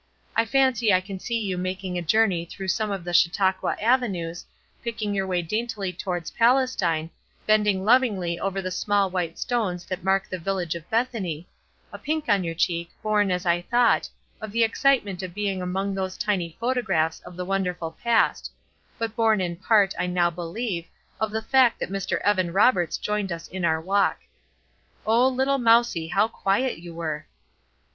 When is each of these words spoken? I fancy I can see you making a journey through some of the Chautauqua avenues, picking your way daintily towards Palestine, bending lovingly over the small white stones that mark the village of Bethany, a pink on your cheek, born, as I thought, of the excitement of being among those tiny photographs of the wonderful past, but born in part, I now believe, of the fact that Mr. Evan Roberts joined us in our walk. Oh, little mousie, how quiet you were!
I 0.35 0.45
fancy 0.45 0.91
I 0.91 0.99
can 0.99 1.19
see 1.19 1.39
you 1.39 1.59
making 1.59 1.95
a 1.95 2.01
journey 2.01 2.43
through 2.45 2.69
some 2.69 2.89
of 2.89 3.03
the 3.03 3.13
Chautauqua 3.13 3.77
avenues, 3.79 4.43
picking 4.83 5.13
your 5.13 5.27
way 5.27 5.43
daintily 5.43 5.93
towards 5.93 6.31
Palestine, 6.31 7.11
bending 7.45 7.85
lovingly 7.85 8.39
over 8.39 8.63
the 8.63 8.71
small 8.71 9.11
white 9.11 9.37
stones 9.37 9.85
that 9.85 10.03
mark 10.03 10.27
the 10.27 10.39
village 10.39 10.73
of 10.73 10.89
Bethany, 10.89 11.47
a 11.93 11.99
pink 11.99 12.25
on 12.29 12.43
your 12.43 12.55
cheek, 12.55 12.89
born, 13.03 13.29
as 13.29 13.45
I 13.45 13.61
thought, 13.61 14.09
of 14.41 14.51
the 14.51 14.63
excitement 14.63 15.21
of 15.21 15.35
being 15.35 15.61
among 15.61 15.93
those 15.93 16.17
tiny 16.17 16.57
photographs 16.59 17.19
of 17.19 17.35
the 17.35 17.45
wonderful 17.45 17.95
past, 18.01 18.49
but 18.97 19.15
born 19.15 19.39
in 19.39 19.55
part, 19.55 19.93
I 19.99 20.07
now 20.07 20.31
believe, 20.31 20.85
of 21.19 21.29
the 21.29 21.43
fact 21.43 21.79
that 21.79 21.91
Mr. 21.91 22.19
Evan 22.21 22.51
Roberts 22.53 22.97
joined 22.97 23.31
us 23.31 23.47
in 23.49 23.63
our 23.63 23.79
walk. 23.79 24.21
Oh, 25.05 25.27
little 25.27 25.59
mousie, 25.59 26.07
how 26.07 26.27
quiet 26.27 26.79
you 26.79 26.91
were! 26.95 27.27